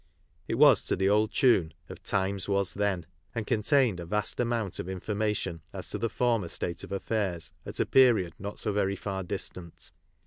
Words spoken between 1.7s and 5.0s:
of" times was times then," and contained a vast amount of